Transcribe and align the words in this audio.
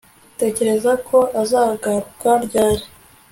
utekereza 0.31 0.91
ko 1.07 1.17
azagaruka 1.41 2.29
ryari 2.45 2.85